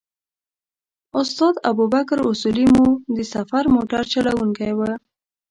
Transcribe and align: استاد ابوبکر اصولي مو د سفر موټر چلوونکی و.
استاد 1.21 1.53
ابوبکر 1.69 2.19
اصولي 2.31 2.65
مو 2.73 2.85
د 3.15 3.17
سفر 3.33 3.63
موټر 3.75 4.01
چلوونکی 4.13 4.71
و. 4.77 4.79